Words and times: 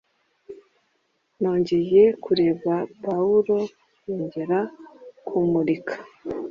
Nongeye 1.39 2.03
kureba 2.23 2.73
Pawulo 3.03 3.57
yongera 4.07 4.59
kumurika 5.27 5.95